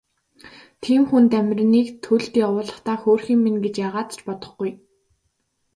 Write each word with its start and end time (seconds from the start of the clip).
Тийм 0.83 1.01
хүн 1.09 1.25
Дамираныг 1.31 1.87
төлд 2.03 2.33
явуулахдаа 2.45 2.97
хөөрхий 2.99 3.37
минь 3.43 3.61
гэж 3.63 3.75
яагаад 3.85 4.09
ч 4.15 4.19
бодохгүй. 4.27 4.71